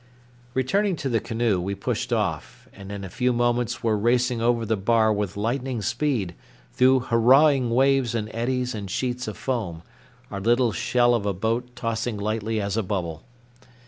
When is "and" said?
2.73-2.91, 8.15-8.27, 8.73-8.89